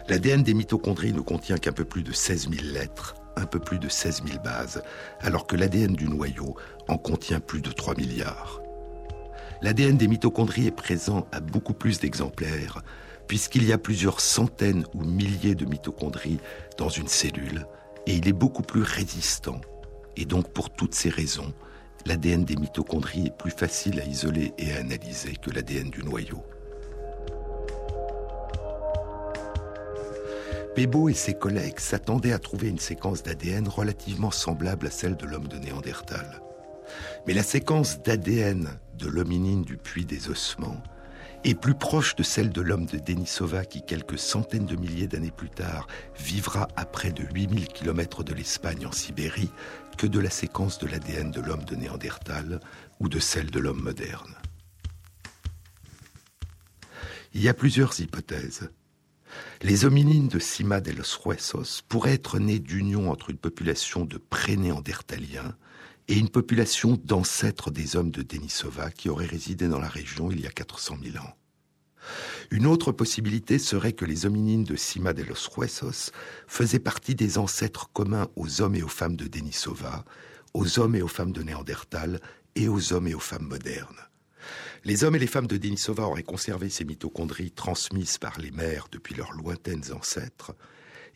[0.09, 3.78] L'ADN des mitochondries ne contient qu'un peu plus de 16 000 lettres, un peu plus
[3.78, 4.82] de 16 000 bases,
[5.20, 6.57] alors que l'ADN du noyau
[6.89, 8.61] en contient plus de 3 milliards.
[9.62, 12.82] L'ADN des mitochondries est présent à beaucoup plus d'exemplaires,
[13.26, 16.41] puisqu'il y a plusieurs centaines ou milliers de mitochondries
[16.78, 17.66] dans une cellule,
[18.07, 19.61] et il est beaucoup plus résistant.
[20.16, 21.53] Et donc pour toutes ces raisons,
[22.07, 26.43] l'ADN des mitochondries est plus facile à isoler et à analyser que l'ADN du noyau.
[30.77, 35.24] Pebo et ses collègues s'attendaient à trouver une séquence d'ADN relativement semblable à celle de
[35.24, 36.43] l'homme de Néandertal.
[37.27, 38.68] Mais la séquence d'ADN
[38.99, 40.83] de l'hominine du puits des ossements
[41.45, 45.31] est plus proche de celle de l'homme de Denisova qui, quelques centaines de milliers d'années
[45.31, 45.87] plus tard,
[46.18, 49.53] vivra à près de 8000 km de l'Espagne en Sibérie,
[49.97, 52.61] que de la séquence de l'ADN de l'homme de Néandertal
[53.01, 54.35] ou de celle de l'homme moderne.
[57.33, 58.68] Il y a plusieurs hypothèses.
[59.62, 64.18] Les hominines de Cima de los Huesos pourraient être nés d'union entre une population de
[64.18, 65.57] pré-néandertaliens
[66.09, 70.41] et une population d'ancêtres des hommes de Denisova qui auraient résidé dans la région il
[70.41, 71.34] y a 400 000 ans.
[72.51, 76.12] Une autre possibilité serait que les hominines de Cima de los Huesos
[76.47, 80.05] faisaient partie des ancêtres communs aux hommes et aux femmes de Denisova,
[80.55, 82.20] aux hommes et aux femmes de Néandertal
[82.55, 84.01] et aux hommes et aux femmes modernes.
[84.87, 88.87] Les hommes et les femmes de Denisova auraient conservé ces mitochondries transmises par les mères
[88.93, 90.55] depuis leurs lointaines ancêtres,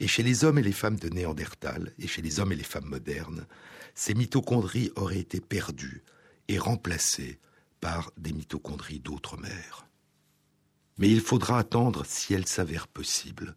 [0.00, 2.64] et chez les hommes et les femmes de Néandertal et chez les hommes et les
[2.64, 3.46] femmes modernes,
[3.94, 6.02] ces mitochondries auraient été perdues
[6.48, 7.38] et remplacées
[7.80, 9.86] par des mitochondries d'autres mères.
[10.98, 13.54] Mais il faudra attendre, si elle s'avère possible,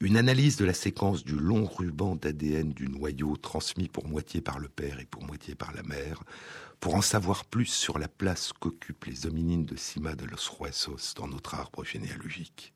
[0.00, 4.58] une analyse de la séquence du long ruban d'ADN du noyau transmis pour moitié par
[4.58, 6.22] le père et pour moitié par la mère,
[6.80, 11.14] pour en savoir plus sur la place qu'occupent les hominines de Cima de los Huesos
[11.16, 12.72] dans notre arbre généalogique.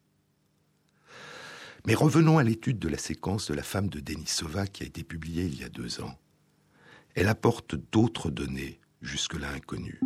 [1.86, 5.03] Mais revenons à l'étude de la séquence de la femme de Denisova qui a été
[5.03, 6.18] publiée il y a deux ans.
[7.14, 10.01] Elle apporte d'autres données jusque-là inconnues.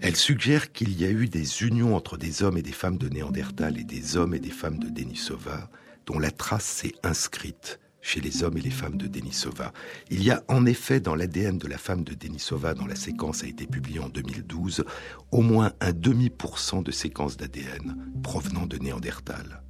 [0.00, 3.08] Elle suggère qu'il y a eu des unions entre des hommes et des femmes de
[3.08, 5.70] Néandertal et des hommes et des femmes de Denisova,
[6.06, 9.72] dont la trace s'est inscrite chez les hommes et les femmes de Denisova.
[10.10, 13.44] Il y a en effet dans l'ADN de la femme de Denisova, dont la séquence
[13.44, 14.84] a été publiée en 2012,
[15.30, 19.62] au moins un demi pour cent de séquences d'ADN provenant de Néandertal.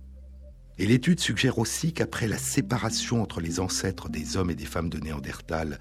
[0.79, 4.89] Et l'étude suggère aussi qu'après la séparation entre les ancêtres des hommes et des femmes
[4.89, 5.79] de Néandertal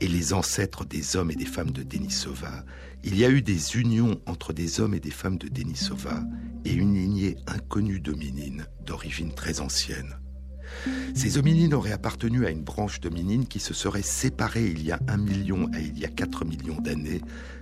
[0.00, 2.64] et les ancêtres des hommes et des femmes de Denisova,
[3.04, 6.24] il y a eu des unions entre des hommes et des femmes de Denisova
[6.64, 10.21] et une lignée inconnue d'hominines d'origine très ancienne.
[11.14, 14.98] Ces hominines auraient appartenu à une branche d'hominines qui se serait séparée il y a
[15.08, 17.20] un million à il y a quatre millions d'années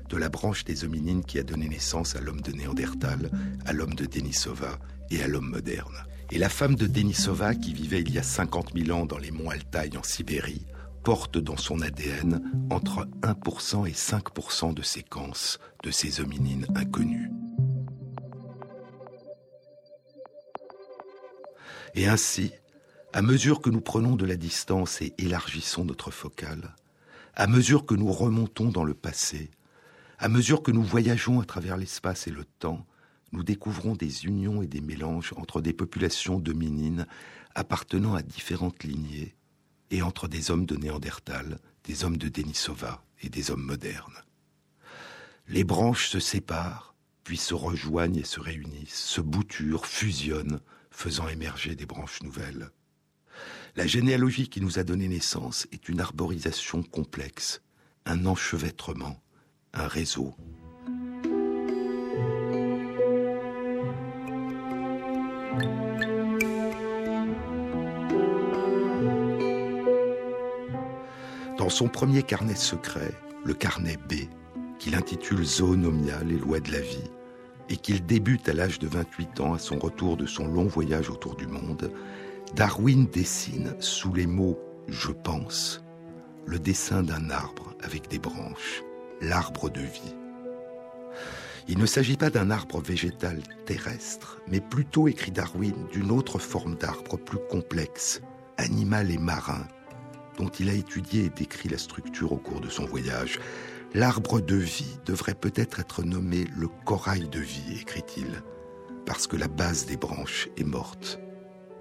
[0.09, 3.31] de la branche des hominines qui a donné naissance à l'homme de Néandertal,
[3.65, 4.79] à l'homme de Denisova
[5.11, 6.05] et à l'homme moderne.
[6.33, 9.31] Et la femme de Denisova, qui vivait il y a 50 000 ans dans les
[9.31, 10.67] monts Altaï en Sibérie,
[11.03, 17.31] porte dans son ADN entre 1% et 5% de séquences de ces hominines inconnues.
[21.95, 22.53] Et ainsi,
[23.13, 26.77] à mesure que nous prenons de la distance et élargissons notre focale,
[27.35, 29.51] à mesure que nous remontons dans le passé,
[30.19, 32.87] à mesure que nous voyageons à travers l'espace et le temps,
[33.33, 37.07] nous découvrons des unions et des mélanges entre des populations dominines
[37.57, 39.35] appartenant à différentes lignées
[39.91, 44.23] et entre des hommes de Néandertal, des hommes de Denisova et des hommes modernes.
[45.49, 46.95] Les branches se séparent,
[47.25, 50.61] puis se rejoignent et se réunissent, se bouturent, fusionnent,
[50.93, 52.71] faisant émerger des branches nouvelles.
[53.77, 57.63] La généalogie qui nous a donné naissance est une arborisation complexe,
[58.05, 59.23] un enchevêtrement,
[59.73, 60.35] un réseau.
[71.57, 73.13] Dans son premier carnet secret,
[73.45, 74.15] le carnet B,
[74.81, 77.11] qu'il intitule Zoonomia, les lois de la vie,
[77.69, 81.09] et qu'il débute à l'âge de 28 ans à son retour de son long voyage
[81.09, 81.93] autour du monde,
[82.55, 85.83] Darwin dessine sous les mots je pense
[86.47, 88.83] le dessin d'un arbre avec des branches,
[89.21, 90.17] l'arbre de vie.
[91.69, 96.75] Il ne s'agit pas d'un arbre végétal terrestre, mais plutôt, écrit Darwin, d'une autre forme
[96.75, 98.21] d'arbre plus complexe,
[98.57, 99.69] animal et marin,
[100.37, 103.39] dont il a étudié et décrit la structure au cours de son voyage.
[103.95, 108.43] L'arbre de vie devrait peut-être être nommé le corail de vie, écrit-il,
[109.07, 111.21] parce que la base des branches est morte,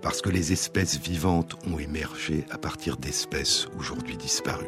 [0.02, 4.66] parce que les espèces vivantes ont émergé à partir d'espèces aujourd'hui disparues.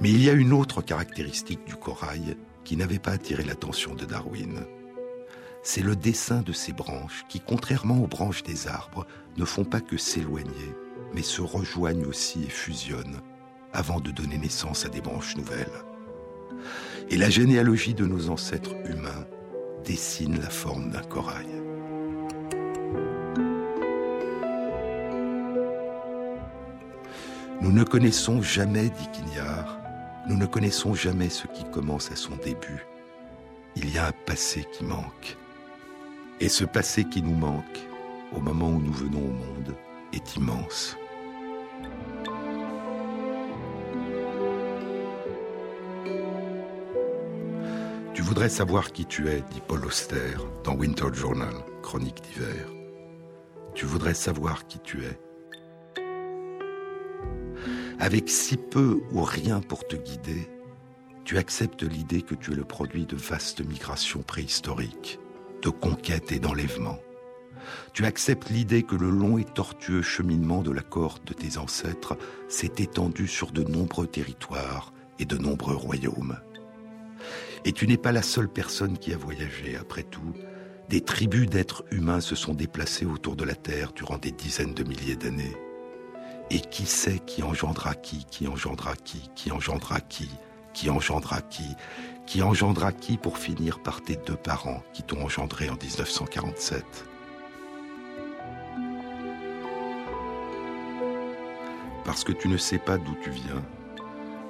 [0.00, 4.04] Mais il y a une autre caractéristique du corail qui n'avait pas attiré l'attention de
[4.04, 4.66] Darwin.
[5.62, 9.80] C'est le dessin de ces branches qui, contrairement aux branches des arbres, ne font pas
[9.80, 10.74] que s'éloigner,
[11.14, 13.20] mais se rejoignent aussi et fusionnent
[13.72, 15.66] avant de donner naissance à des branches nouvelles.
[17.10, 19.26] Et la généalogie de nos ancêtres humains
[19.84, 21.46] dessine la forme d'un corail.
[27.62, 29.78] Nous ne connaissons jamais, dit Quignard,
[30.28, 32.84] nous ne connaissons jamais ce qui commence à son début.
[33.76, 35.36] Il y a un passé qui manque.
[36.38, 37.80] Et ce passé qui nous manque,
[38.36, 39.74] au moment où nous venons au monde,
[40.12, 40.96] est immense.
[48.12, 52.66] Tu voudrais savoir qui tu es, dit Paul Auster dans Winter Journal, chronique d'hiver.
[53.74, 55.18] Tu voudrais savoir qui tu es.
[57.98, 60.50] Avec si peu ou rien pour te guider,
[61.24, 65.18] tu acceptes l'idée que tu es le produit de vastes migrations préhistoriques,
[65.62, 67.00] de conquêtes et d'enlèvements.
[67.94, 72.16] Tu acceptes l'idée que le long et tortueux cheminement de la corde de tes ancêtres
[72.48, 76.36] s'est étendu sur de nombreux territoires et de nombreux royaumes.
[77.64, 80.34] Et tu n'es pas la seule personne qui a voyagé, après tout.
[80.90, 84.84] Des tribus d'êtres humains se sont déplacées autour de la Terre durant des dizaines de
[84.84, 85.56] milliers d'années.
[86.50, 90.30] Et qui sait qui engendra qui, qui engendra qui, qui engendra qui,
[90.72, 91.74] qui engendra qui,
[92.26, 96.84] qui engendra qui pour finir par tes deux parents qui t'ont engendré en 1947
[102.04, 103.64] Parce que tu ne sais pas d'où tu viens,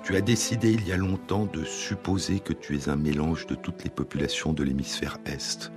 [0.06, 3.56] tu as décidé il y a longtemps de supposer que tu es un mélange de
[3.56, 5.72] toutes les populations de l'hémisphère Est,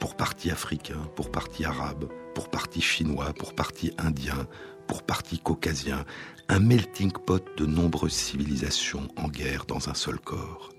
[0.00, 4.48] pour partie africain, pour partie arabe, pour partie chinois, pour partie indien,
[4.90, 6.04] pour partie caucasien,
[6.48, 10.70] un melting pot de nombreuses civilisations en guerre dans un seul corps.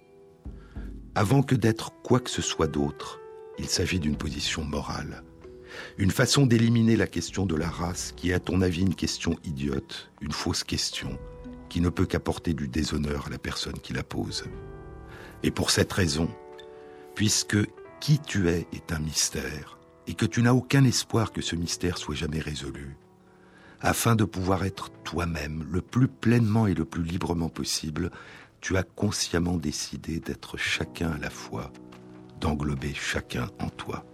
[1.16, 3.22] Avant que d'être quoi que ce soit d'autre,
[3.58, 5.24] il s'agit d'une position morale.
[5.98, 9.38] Une façon d'éliminer la question de la race qui est à ton avis une question
[9.46, 11.18] idiote, une fausse question,
[11.70, 14.44] qui ne peut qu'apporter du déshonneur à la personne qui la pose.
[15.42, 16.28] Et pour cette raison,
[17.16, 17.60] puisque
[18.02, 21.98] qui tu es est un mystère, et que tu n'as aucun espoir que ce mystère
[21.98, 22.98] soit jamais résolu,
[23.82, 28.12] afin de pouvoir être toi-même le plus pleinement et le plus librement possible,
[28.62, 31.72] tu as consciemment décidé d'être chacun à la fois,
[32.40, 34.06] d'englober chacun en toi.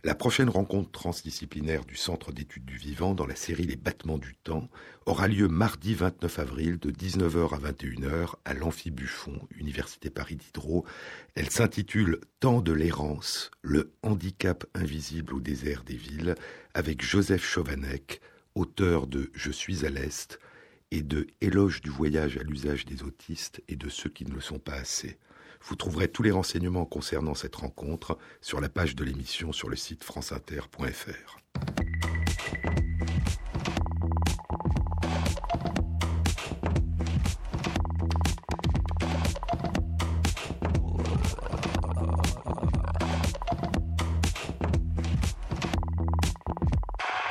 [0.04, 4.36] La prochaine rencontre transdisciplinaire du Centre d'études du vivant dans la série Les battements du
[4.36, 4.70] temps
[5.08, 10.86] aura lieu mardi 29 avril de 19h à 21h à l'Amphi Buffon, Université Paris Diderot.
[11.34, 16.36] Elle s'intitule Temps de l'errance, le handicap invisible au désert des villes
[16.76, 18.22] avec Joseph Chauvanec,
[18.54, 20.40] auteur de Je suis à l'Est
[20.92, 24.42] et de Éloge du voyage à l'usage des autistes et de ceux qui ne le
[24.42, 25.18] sont pas assez.
[25.64, 29.76] Vous trouverez tous les renseignements concernant cette rencontre sur la page de l'émission sur le
[29.76, 31.38] site franceinter.fr.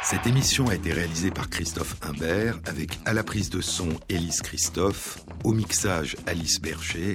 [0.09, 4.41] Cette émission a été réalisée par Christophe Imbert avec à la prise de son Élise
[4.41, 7.15] Christophe, au mixage Alice Berger